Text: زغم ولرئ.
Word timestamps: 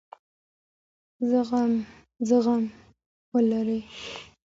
زغم 2.29 2.61
ولرئ. 3.33 3.81